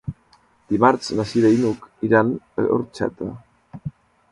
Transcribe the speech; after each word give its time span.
Dimarts 0.71 1.09
na 1.19 1.25
Cira 1.33 1.51
i 1.57 1.59
n'Hug 1.59 1.85
iran 2.09 2.33
a 2.65 2.69
Orxeta. 2.79 3.31